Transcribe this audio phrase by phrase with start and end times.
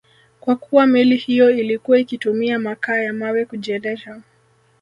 [0.39, 4.21] Kwa kuwa meli hiyo ilikuwa ikitumia makaa ya mawe kujiendesha